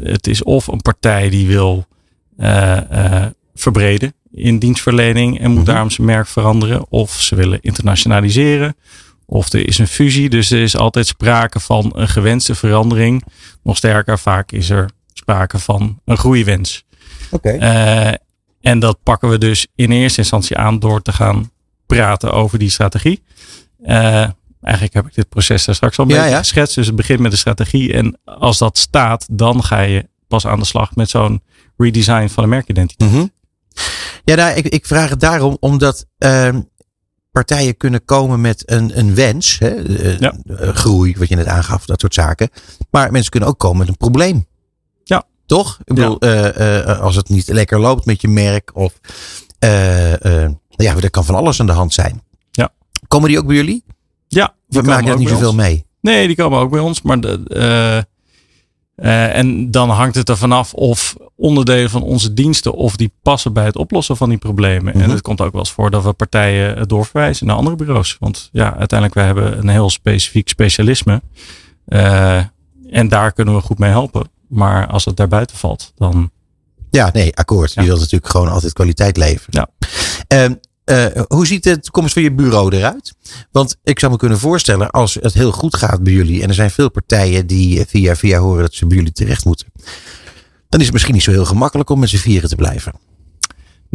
het 0.04 0.28
is 0.28 0.44
of 0.44 0.68
een 0.68 0.82
partij 0.82 1.30
die 1.30 1.48
wil 1.48 1.86
verbreden 3.56 4.14
in 4.32 4.60
dienstverlening 4.60 5.40
en 5.40 5.48
moet 5.50 5.58
Mhm. 5.64 5.66
daarom 5.66 5.90
zijn 5.90 6.08
merk 6.08 6.28
veranderen. 6.28 6.86
Of 6.92 7.22
ze 7.22 7.36
willen 7.36 7.62
internationaliseren. 7.62 8.76
Of 9.26 9.54
er 9.54 9.68
is 9.68 9.78
een 9.78 9.88
fusie. 9.88 10.30
Dus 10.30 10.52
er 10.52 10.62
is 10.62 10.78
altijd 10.78 11.08
sprake 11.08 11.60
van 11.60 11.92
een 11.96 12.08
gewenste 12.08 12.56
verandering. 12.56 13.24
Nog 13.64 13.78
sterker, 13.78 14.20
vaak 14.20 14.52
is 14.52 14.70
er 14.70 14.90
sprake 15.14 15.60
van 15.60 16.00
een 16.06 16.18
groeiwens. 16.18 16.84
Oké. 17.32 17.50
En 18.66 18.80
dat 18.80 18.98
pakken 19.04 19.30
we 19.30 19.38
dus 19.38 19.68
in 19.76 19.92
eerste 19.92 20.20
instantie 20.20 20.58
aan 20.58 20.80
door 20.80 21.02
te 21.02 21.14
gaan 21.14 21.52
praten 21.86 22.34
over 22.34 22.60
die 22.60 22.70
strategie. 22.70 23.24
Uh, 23.84 24.30
eigenlijk 24.62 24.94
heb 24.94 25.06
ik 25.08 25.16
dit 25.16 25.30
proces 25.30 25.66
daar 25.66 25.76
straks 25.76 25.98
al 26.00 26.06
een 26.06 26.12
Ja, 26.16 26.38
geschetst. 26.38 26.76
Dus 26.76 26.88
het 26.88 26.96
begint 26.96 27.20
met 27.20 27.32
de 27.32 27.38
strategie. 27.38 27.94
En 27.94 28.20
als 28.24 28.58
dat 28.58 28.78
staat, 28.78 29.26
dan 29.32 29.64
ga 29.64 29.80
je 29.80 30.08
pas 30.28 30.48
aan 30.48 30.60
de 30.60 30.66
slag 30.66 30.96
met 30.96 31.10
zo'n 31.10 31.44
redesign 31.78 32.28
van 32.28 32.44
de 32.44 32.50
merkidentiteit. 32.50 33.12
Mhm. 33.12 33.26
Ja, 34.24 34.36
nou, 34.36 34.56
ik, 34.56 34.66
ik 34.68 34.86
vraag 34.86 35.10
het 35.10 35.20
daarom 35.20 35.58
omdat 35.60 36.06
ehm, 36.18 36.62
partijen 37.32 37.78
kunnen 37.78 38.06
komen 38.06 38.42
met 38.42 38.72
een, 38.72 38.98
een 39.00 39.16
wens, 39.16 39.60
hè, 39.60 39.70
eh, 39.70 40.20
Ja. 40.20 40.34
eh, 40.46 40.70
groei, 40.70 41.16
wat 41.18 41.28
je 41.28 41.36
net 41.36 41.48
aangaf, 41.48 41.86
dat 41.86 42.00
soort 42.02 42.14
zaken. 42.14 42.50
Maar 42.92 43.12
mensen 43.12 43.32
kunnen 43.32 43.50
ook 43.50 43.60
komen 43.60 43.78
met 43.78 43.88
een 43.88 43.98
probleem. 43.98 44.46
Toch? 45.46 45.78
Ik 45.84 45.96
bedoel, 45.96 46.20
eh, 46.20 46.80
eh, 46.90 47.00
als 47.00 47.16
het 47.16 47.30
niet 47.30 47.48
lekker 47.48 47.80
loopt 47.80 48.06
met 48.06 48.22
je 48.22 48.28
merk 48.28 48.72
of 48.76 48.94
eh, 49.60 50.44
eh, 50.44 50.52
ja, 50.70 50.96
er 50.96 51.10
kan 51.10 51.26
van 51.26 51.36
alles 51.36 51.60
aan 51.60 51.66
de 51.66 51.72
hand 51.72 51.94
zijn. 51.94 52.22
Ja. 52.52 52.70
Komen 53.08 53.30
die 53.30 53.38
ook 53.40 53.48
bij 53.48 53.56
jullie? 53.56 53.84
Ja, 54.28 54.56
We 54.68 54.82
maken 54.82 55.12
ook 55.14 55.20
niet 55.20 55.30
zoveel 55.30 55.48
ons. 55.48 55.58
mee. 55.58 55.86
Nee, 56.02 56.28
die 56.28 56.36
komen 56.36 56.60
ook 56.60 56.72
bij 56.72 56.80
ons. 56.80 57.02
Maar 57.02 57.20
de, 57.20 57.44
eh, 57.48 57.98
eh, 58.96 59.38
en 59.38 59.72
dan 59.72 59.90
hangt 59.90 60.16
het 60.16 60.30
er 60.30 60.38
vanaf 60.38 60.74
of 60.74 61.16
onderdelen 61.36 61.90
van 61.90 62.02
onze 62.02 62.34
diensten 62.34 62.74
of 62.74 62.96
die 62.96 63.12
passen 63.22 63.54
bij 63.54 63.66
het 63.66 63.76
oplossen 63.76 64.18
van 64.18 64.30
die 64.30 64.38
problemen. 64.38 64.94
Mhm. 64.94 65.04
En 65.04 65.10
het 65.10 65.22
komt 65.22 65.42
ook 65.42 65.52
wel 65.52 65.62
eens 65.62 65.72
voor 65.72 65.92
dat 65.92 66.04
we 66.04 66.14
partijen 66.14 66.76
eh, 66.78 66.84
doorverwijzen 66.86 67.48
naar 67.48 67.56
andere 67.56 67.76
bureaus. 67.76 68.18
Want 68.20 68.50
ja, 68.52 68.66
uiteindelijk 68.78 69.14
wij 69.14 69.26
hebben 69.26 69.58
een 69.58 69.68
heel 69.68 69.90
specifiek 69.90 70.50
specialisme. 70.50 71.22
Eh, 71.86 72.42
en 72.90 73.08
daar 73.08 73.32
kunnen 73.34 73.56
we 73.56 73.62
goed 73.62 73.80
mee 73.80 73.90
helpen. 73.90 74.30
Maar 74.48 74.88
als 74.88 75.06
het 75.06 75.18
daarbuiten 75.18 75.58
valt, 75.58 75.92
dan 75.96 76.32
Ja, 76.90 77.10
nee, 77.14 77.36
akkoord. 77.36 77.74
Ja. 77.74 77.82
Je 77.82 77.88
wilt 77.88 78.00
natuurlijk 78.00 78.32
gewoon 78.32 78.50
altijd 78.50 78.74
kwaliteit 78.74 79.18
leveren. 79.18 79.50
Ja. 79.50 79.88
Ehm, 80.28 80.54
eh, 80.86 81.22
hoe 81.28 81.48
ziet 81.48 81.64
de 81.64 81.80
toekomst 81.80 82.14
van 82.14 82.22
je 82.22 82.32
bureau 82.32 82.76
eruit? 82.76 83.14
Want 83.52 83.78
ik 83.84 84.00
zou 84.00 84.12
me 84.12 84.18
kunnen 84.18 84.40
voorstellen, 84.40 84.90
als 84.90 85.18
het 85.22 85.34
heel 85.34 85.52
goed 85.52 85.76
gaat 85.76 86.04
bij 86.04 86.14
jullie, 86.14 86.42
en 86.42 86.48
er 86.48 86.54
zijn 86.54 86.72
veel 86.72 86.90
partijen 86.90 87.48
die 87.48 87.80
eh, 87.80 87.86
via 87.88 88.16
via 88.16 88.40
horen 88.40 88.62
dat 88.62 88.74
ze 88.74 88.88
bij 88.88 88.98
jullie 88.98 89.12
terecht 89.12 89.46
moeten, 89.46 89.68
dan 90.70 90.80
is 90.80 90.86
het 90.86 90.94
misschien 90.94 91.14
niet 91.14 91.24
zo 91.24 91.32
heel 91.32 91.46
gemakkelijk 91.46 91.90
om 91.90 92.00
met 92.00 92.10
z'n 92.10 92.18
vieren 92.18 92.50
te 92.50 92.56
blijven. 92.56 92.94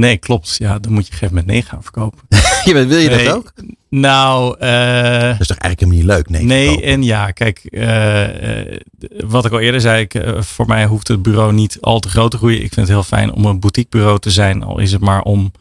Nee, 0.00 0.16
klopt. 0.16 0.56
Ja, 0.58 0.78
dan 0.78 0.92
moet 0.92 1.06
je 1.06 1.12
op 1.12 1.12
een 1.12 1.18
gegeven 1.18 1.28
moment 1.28 1.46
nee 1.46 1.62
gaan 1.62 1.82
verkopen. 1.82 2.18
Ja, 2.64 2.72
maar 2.72 2.86
wil 2.86 2.98
je 2.98 3.08
Nee. 3.08 3.24
dat 3.24 3.34
ook? 3.36 3.52
Nou, 3.90 4.56
eh, 4.58 5.30
Dat 5.30 5.40
is 5.40 5.46
toch 5.46 5.56
eigenlijk 5.58 5.80
helemaal 5.80 5.98
niet 5.98 6.04
leuk? 6.04 6.28
Nee. 6.28 6.44
Nee, 6.44 6.82
en 6.82 7.02
ja, 7.02 7.30
kijk, 7.30 7.58
eh, 7.64 8.60
eh, 8.60 8.80
wat 9.26 9.44
ik 9.44 9.52
al 9.52 9.58
eerder 9.60 9.80
zei, 9.80 10.00
ik, 10.00 10.22
voor 10.38 10.66
mij 10.66 10.84
hoeft 10.86 11.08
het 11.08 11.22
bureau 11.22 11.52
niet 11.52 11.78
al 11.80 12.00
te 12.00 12.08
groot 12.08 12.30
te 12.30 12.36
groeien. 12.36 12.62
Ik 12.62 12.72
vind 12.74 12.86
het 12.86 12.88
heel 12.88 13.02
fijn 13.02 13.32
om 13.32 13.44
een 13.44 13.60
boutiquebureau 13.60 14.18
te 14.18 14.30
zijn, 14.30 14.62
al 14.62 14.78
is 14.78 14.92
het 14.92 15.00
maar 15.00 15.22
om, 15.22 15.52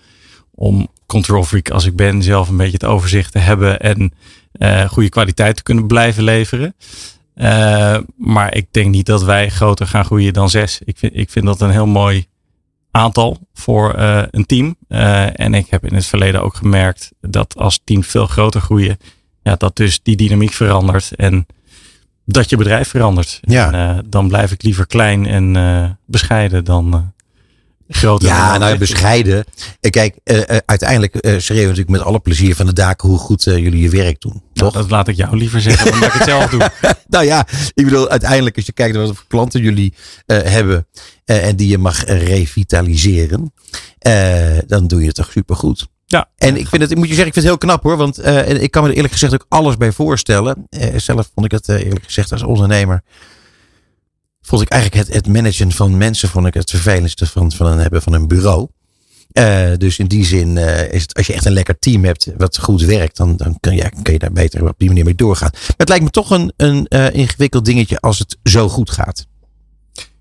om 0.51 0.87
control 1.05 1.43
freak 1.43 1.69
als 1.69 1.85
ik 1.85 1.95
ben, 1.95 2.23
zelf 2.23 2.49
een 2.49 2.57
beetje 2.57 2.73
het 2.73 2.85
overzicht 2.85 3.31
te 3.31 3.39
hebben 3.39 3.79
en 3.79 4.13
goede 4.89 5.09
kwaliteit 5.09 5.55
te 5.55 5.63
kunnen 5.63 5.87
blijven 5.87 6.23
leveren. 6.23 6.75
Maar 8.17 8.55
ik 8.55 8.67
denk 8.71 8.89
niet 8.89 9.05
dat 9.05 9.23
wij 9.23 9.49
groter 9.49 9.87
gaan 9.87 10.05
groeien 10.05 10.33
dan 10.33 10.49
zes. 10.49 10.79
Ik 10.85 10.97
vind, 10.97 11.11
ik 11.15 11.29
vind 11.29 11.45
dat 11.45 11.61
een 11.61 11.71
heel 11.71 11.87
mooi 11.87 12.25
aantal 12.91 13.37
voor 13.53 13.93
eh, 13.93 14.23
een 14.31 14.45
team. 14.45 14.75
Eh, 14.87 15.39
en 15.39 15.53
ik 15.53 15.67
heb 15.69 15.85
in 15.85 15.95
het 15.95 16.05
verleden 16.05 16.43
ook 16.43 16.55
gemerkt 16.55 17.11
dat 17.21 17.57
als 17.57 17.79
teams 17.83 18.07
veel 18.07 18.25
groter 18.25 18.61
groeien, 18.61 18.97
ja, 19.43 19.55
dat 19.55 19.75
dus 19.75 19.99
die 20.03 20.15
dynamiek 20.15 20.53
verandert 20.53 21.15
en 21.15 21.45
dat 22.25 22.49
je 22.49 22.57
bedrijf 22.57 22.89
verandert. 22.89 23.39
Ja. 23.41 23.71
En, 23.71 23.97
eh, 23.97 24.03
dan 24.05 24.27
blijf 24.27 24.51
ik 24.51 24.63
liever 24.63 24.87
klein 24.87 25.25
en 25.25 25.97
bescheiden 26.05 26.65
dan 26.65 27.13
Ja, 28.17 28.57
nou 28.57 28.77
bescheiden. 28.77 29.45
Eh, 29.81 29.91
Kijk, 29.91 30.15
eh, 30.23 30.49
eh, 30.49 30.57
uiteindelijk 30.65 31.15
eh 31.15 31.21
schreeuwen 31.21 31.63
we 31.63 31.69
natuurlijk 31.69 31.89
met 31.89 32.01
alle 32.01 32.19
plezier 32.19 32.55
van 32.55 32.65
de 32.65 32.73
daken 32.73 33.09
hoe 33.09 33.17
goed 33.17 33.43
jullie 33.43 33.81
je 33.81 33.89
werk 33.89 34.21
doen. 34.21 34.31
Nou, 34.31 34.43
Toch? 34.53 34.73
dat 34.73 34.89
laat 34.89 35.07
ik 35.07 35.15
jou 35.15 35.37
liever 35.37 35.61
zeggen 35.61 35.91
dan 35.91 35.99
dat 35.99 36.07
ik 36.07 36.13
het 36.13 36.27
zelf 36.27 36.49
doe. 36.49 36.69
Nou 37.07 37.25
ja, 37.25 37.47
ik 37.73 37.83
bedoel, 37.85 38.09
uiteindelijk 38.09 38.55
als 38.55 38.65
je 38.65 38.71
kijkt 38.71 38.95
naar 38.95 39.05
wat 39.05 39.15
voor 39.15 39.25
klanten 39.27 39.61
jullie 39.61 39.93
hebben 40.25 40.87
en 41.25 41.55
die 41.55 41.69
je 41.69 41.77
mag 41.77 42.05
revitaliseren, 42.05 43.53
dan 44.67 44.87
doe 44.87 44.99
je 44.99 45.07
het 45.07 45.15
toch 45.15 45.31
supergoed. 45.31 45.87
Ja. 46.05 46.29
En 46.37 46.57
ik 46.57 46.67
vind 46.67 46.81
het, 46.81 46.91
ik 46.91 46.97
moet 46.97 47.07
je 47.07 47.13
zeggen, 47.13 47.27
ik 47.27 47.33
vind 47.33 47.45
het 47.45 47.55
heel 47.55 47.67
knap 47.69 47.83
hoor, 47.83 47.97
want 47.97 48.25
ik 48.61 48.71
kan 48.71 48.83
me 48.83 48.89
er 48.89 48.95
eerlijk 48.95 49.13
gezegd 49.13 49.33
ook 49.33 49.45
alles 49.49 49.77
bij 49.77 49.91
voorstellen. 49.91 50.67
Zelf 50.95 51.31
vond 51.33 51.45
ik 51.45 51.51
het 51.51 51.69
eerlijk 51.69 52.05
gezegd 52.05 52.31
als 52.31 52.43
ondernemer, 52.43 53.03
vond 54.41 54.61
ik 54.61 54.69
eigenlijk 54.69 55.07
het, 55.07 55.15
het 55.15 55.27
managen 55.27 55.71
van 55.71 55.97
mensen, 55.97 56.29
vond 56.29 56.47
ik 56.47 56.53
het 56.53 56.69
vervelendste 56.69 57.25
van, 57.25 57.51
van 57.51 57.65
een 57.65 57.79
hebben 57.79 58.01
van 58.01 58.13
een 58.13 58.27
bureau. 58.27 58.67
Eh, 59.29 59.71
dus 59.77 59.99
in 59.99 60.07
die 60.07 60.25
zin 60.25 60.57
eh, 60.57 60.93
is 60.93 61.01
het, 61.01 61.13
als 61.13 61.27
je 61.27 61.33
echt 61.33 61.45
een 61.45 61.51
lekker 61.51 61.79
team 61.79 62.03
hebt 62.03 62.31
wat 62.37 62.57
goed 62.57 62.81
werkt, 62.81 63.17
dan, 63.17 63.35
dan 63.37 63.57
kun, 63.59 63.75
je, 63.75 63.91
kun 64.01 64.13
je 64.13 64.19
daar 64.19 64.31
beter 64.31 64.67
op 64.67 64.73
die 64.77 64.87
manier 64.87 65.03
mee 65.03 65.15
doorgaan. 65.15 65.49
Maar 65.51 65.73
het 65.77 65.89
lijkt 65.89 66.03
me 66.03 66.09
toch 66.09 66.29
een, 66.29 66.53
een 66.57 66.87
eh, 66.87 67.13
ingewikkeld 67.13 67.65
dingetje 67.65 67.99
als 67.99 68.19
het 68.19 68.37
zo 68.43 68.69
goed 68.69 68.89
gaat. 68.89 69.27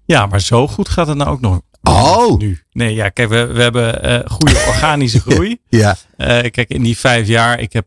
Ja, 0.04 0.26
maar 0.26 0.40
zo 0.40 0.68
goed 0.68 0.88
gaat 0.88 1.06
het 1.06 1.16
nou 1.16 1.30
ook 1.30 1.40
nog. 1.40 1.60
Oh. 1.82 2.38
Nu. 2.38 2.62
Nee, 2.72 2.94
ja, 2.94 3.08
kijk, 3.08 3.28
we, 3.28 3.46
we 3.46 3.62
hebben 3.62 4.30
goede 4.30 4.64
organische 4.74 5.20
groei. 5.20 5.58
Ja. 5.68 5.96
Kijk, 6.16 6.68
in 6.68 6.82
die 6.82 6.98
vijf 6.98 7.26
jaar, 7.26 7.60
ik 7.60 7.72
heb 7.72 7.86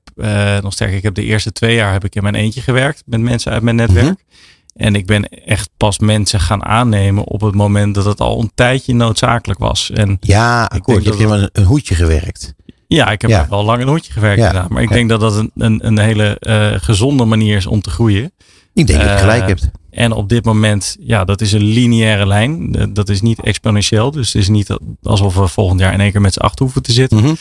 nog 0.64 0.74
sterker, 0.74 0.98
ik 0.98 1.04
heb 1.04 1.16
de 1.16 1.24
eerste 1.24 1.52
twee 1.52 1.76
jaar 1.76 1.92
heb 1.92 2.06
ik 2.06 2.16
in 2.16 2.24
mijn 2.24 2.36
eentje 2.36 2.62
gewerkt 2.62 3.04
met 3.06 3.20
mensen 3.20 3.52
uit 3.52 3.62
mijn 3.62 3.76
netwerk. 3.76 4.06
Mhm. 4.06 4.14
En 4.74 4.96
ik 4.96 5.06
ben 5.06 5.30
echt 5.30 5.70
pas 5.78 6.00
mensen 6.00 6.40
gaan 6.40 6.64
aannemen 6.66 7.24
op 7.24 7.42
het 7.42 7.56
moment 7.56 7.96
dat 7.96 8.06
het 8.06 8.20
al 8.20 8.40
een 8.40 8.52
tijdje 8.56 8.94
noodzakelijk 8.94 9.60
was. 9.60 9.92
En 9.92 10.18
Ja, 10.22 10.64
akkoord. 10.66 11.04
Je 11.04 11.10
hebt 11.10 11.22
helemaal 11.22 11.48
een, 11.52 11.64
hoedje 11.64 11.96
gewerkt. 11.96 12.54
ja, 12.88 13.10
ik 13.12 13.22
heb 13.22 13.30
Ja. 13.32 13.48
wel 13.50 13.64
lang 13.64 13.82
een 13.82 13.88
hoedje 13.88 14.12
gewerkt 14.12 14.40
Ja. 14.40 14.46
inderdaad. 14.48 14.70
Maar 14.72 14.82
ik 14.82 14.90
Ja. 14.90 14.96
denk 14.96 15.10
dat 15.10 15.20
dat 15.20 15.36
een, 15.36 15.52
een, 15.56 15.88
een 15.88 16.00
hele 16.00 16.40
eh, 16.40 16.72
gezonde 16.76 17.26
manier 17.26 17.58
is 17.58 17.66
om 17.66 17.82
te 17.82 17.90
groeien. 17.90 18.32
Ik 18.74 18.88
denk 18.88 19.00
dat 19.00 19.08
je 19.10 19.14
Eh, 19.16 19.20
gelijk 19.20 19.48
hebt. 19.48 19.70
En 19.90 20.12
op 20.12 20.30
dit 20.30 20.46
moment, 20.46 20.96
ja, 21.00 21.24
dat 21.26 21.42
is 21.42 21.52
een 21.52 21.64
lineaire 21.64 22.28
lijn. 22.28 22.72
Dat 22.94 23.10
is 23.10 23.22
niet 23.22 23.42
exponentieel. 23.42 24.12
Dus 24.12 24.34
het 24.34 24.42
is 24.42 24.48
niet 24.48 24.78
alsof 25.04 25.36
we 25.36 25.48
volgend 25.48 25.80
jaar 25.80 25.94
in 25.94 26.00
één 26.00 26.12
keer 26.12 26.22
met 26.22 26.34
z'n 26.34 26.40
acht 26.40 26.60
hoeven 26.60 26.82
te 26.82 26.92
zitten. 26.92 27.18
Mhm. 27.18 27.34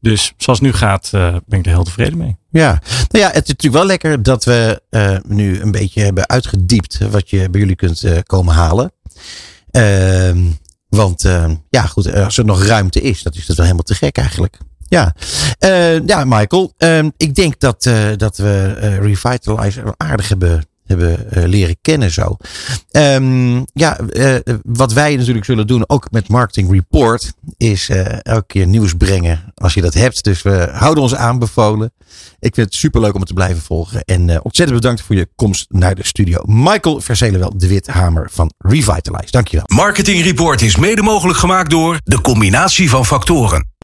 Dus 0.00 0.32
zoals 0.36 0.58
het 0.58 0.68
nu 0.68 0.74
gaat, 0.74 1.10
eh, 1.12 1.36
ben 1.46 1.58
ik 1.58 1.66
er 1.66 1.72
heel 1.72 1.84
tevreden 1.84 2.18
mee. 2.18 2.36
Ja, 2.50 2.82
nou 3.08 3.24
ja, 3.24 3.26
het 3.26 3.42
is 3.42 3.48
natuurlijk 3.48 3.74
wel 3.74 3.86
lekker 3.86 4.22
dat 4.22 4.44
we 4.44 4.82
eh, 4.90 5.16
nu 5.26 5.60
een 5.60 5.70
beetje 5.70 6.02
hebben 6.02 6.28
uitgediept 6.28 6.98
wat 7.10 7.30
je 7.30 7.50
bij 7.50 7.60
jullie 7.60 7.76
kunt 7.76 8.04
eh, 8.04 8.18
komen 8.22 8.54
halen. 8.54 8.92
Ehm, 9.70 10.38
want 10.88 11.22
ja, 11.68 11.82
goed, 11.82 12.14
als 12.14 12.38
er 12.38 12.44
nog 12.44 12.64
ruimte 12.64 13.00
is, 13.00 13.22
dat 13.22 13.34
is 13.34 13.46
dat 13.46 13.56
wel 13.56 13.64
helemaal 13.64 13.86
te 13.86 13.94
gek 13.94 14.16
eigenlijk. 14.16 14.58
Ja, 14.88 15.14
ja 16.06 16.24
Michael, 16.24 16.72
ehm, 16.76 17.10
ik 17.16 17.34
denk 17.34 17.60
dat, 17.60 17.90
dat 18.16 18.36
we 18.36 18.72
Revitalize 19.00 19.82
wel 19.82 19.94
aardig 19.96 20.28
hebben, 20.28 20.66
hebben 20.88 21.30
eh, 21.30 21.44
leren 21.44 21.76
kennen 21.82 22.10
zo. 22.10 22.36
Ehm, 22.90 23.62
ja, 23.72 23.98
eh, 23.98 24.34
wat 24.62 24.92
wij 24.92 25.16
natuurlijk 25.16 25.44
zullen 25.44 25.66
doen, 25.66 25.84
ook 25.86 26.10
met 26.10 26.28
Marketing 26.28 26.70
Report, 26.70 27.32
is 27.56 27.88
eh, 27.88 28.18
elke 28.22 28.46
keer 28.46 28.66
nieuws 28.66 28.94
brengen 28.94 29.52
als 29.54 29.74
je 29.74 29.80
dat 29.80 29.94
hebt. 29.94 30.24
Dus 30.24 30.42
we 30.42 30.68
houden 30.72 31.02
ons 31.02 31.14
aanbevolen. 31.14 31.92
Ik 32.40 32.54
vind 32.54 32.66
het 32.66 32.74
superleuk 32.74 33.12
om 33.12 33.18
het 33.18 33.28
te 33.28 33.34
blijven 33.34 33.62
volgen. 33.62 34.02
En 34.04 34.30
eh, 34.30 34.38
ontzettend 34.42 34.80
bedankt 34.80 35.02
voor 35.02 35.16
je 35.16 35.28
komst 35.36 35.66
naar 35.68 35.94
de 35.94 36.06
studio. 36.06 36.42
Michael 36.44 37.00
Verzelenwel, 37.00 37.52
de 37.58 37.68
Withamer 37.68 38.28
van 38.32 38.52
Revitalize. 38.58 39.30
Dankjewel. 39.30 39.66
Marketing 39.66 40.22
Report 40.22 40.62
is 40.62 40.76
mede 40.76 41.02
mogelijk 41.02 41.38
gemaakt 41.38 41.70
door 41.70 42.00
de 42.04 42.20
combinatie 42.20 42.90
van 42.90 43.06
factoren. 43.06 43.76